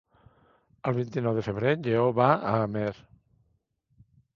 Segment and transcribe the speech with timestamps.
[0.91, 2.91] El vint-i-nou de febrer en Lleó va a Amer.